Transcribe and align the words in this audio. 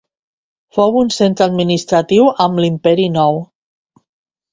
Fou 0.77 0.95
un 1.01 1.11
centre 1.15 1.45
administratiu 1.51 2.25
amb 2.47 2.63
l'Imperi 2.65 3.07
Nou. 3.19 3.39